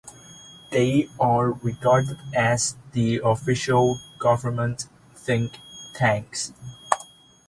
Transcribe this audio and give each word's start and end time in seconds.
They 0.71 1.09
are 1.19 1.51
regarded 1.51 2.17
as 2.33 2.75
the 2.93 3.21
official 3.23 4.01
government 4.17 4.87
think 5.13 5.59
tanks. 5.93 6.53